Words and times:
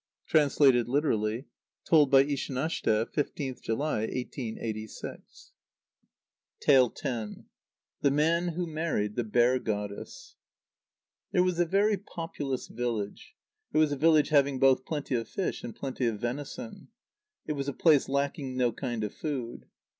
(Translated 0.25 0.89
literally. 0.89 1.45
Told 1.85 2.09
by 2.09 2.23
Ishanashte, 2.23 3.05
15th 3.11 3.61
July, 3.61 3.99
1886.) 4.07 5.51
x. 6.65 7.09
The 8.01 8.09
Man 8.09 8.47
who 8.47 8.65
Married 8.65 9.15
the 9.15 9.23
Bear 9.23 9.59
Goddess. 9.59 10.37
There 11.31 11.43
was 11.43 11.59
a 11.59 11.67
very 11.67 11.97
populous 11.97 12.67
village. 12.67 13.35
It 13.73 13.77
was 13.77 13.91
a 13.91 13.95
village 13.95 14.29
having 14.29 14.57
both 14.57 14.85
plenty 14.85 15.13
of 15.13 15.27
fish 15.29 15.63
and 15.63 15.75
plenty 15.75 16.07
of 16.07 16.19
venison. 16.19 16.87
It 17.45 17.51
was 17.53 17.67
a 17.67 17.71
place 17.71 18.09
lacking 18.09 18.57
no 18.57 18.71
kind 18.71 19.03
of 19.03 19.13
food. 19.13 19.67